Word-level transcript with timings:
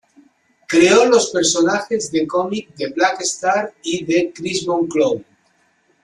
Creó 0.67 1.05
los 1.05 1.29
personajes 1.29 2.11
de 2.11 2.25
cómic 2.25 2.71
"The 2.75 2.87
Black 2.91 3.21
Star" 3.21 3.71
y 3.83 4.03
"The 4.03 4.33
Crimson 4.33 4.87
Clown". 4.87 5.23